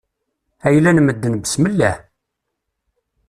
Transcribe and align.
Ayla 0.67 0.91
n 0.91 0.99
medden 1.03 1.35
besmelleh! 1.43 1.97